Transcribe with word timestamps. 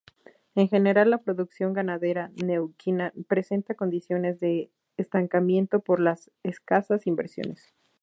En 0.55 0.67
general, 0.67 1.11
la 1.11 1.19
producción 1.19 1.73
ganadera 1.73 2.31
neuquina 2.43 3.13
presenta 3.27 3.75
condiciones 3.75 4.39
de 4.39 4.71
estancamiento 4.97 5.79
por 5.79 5.99
las 5.99 6.31
escasas 6.41 7.05
inversiones. 7.05 7.75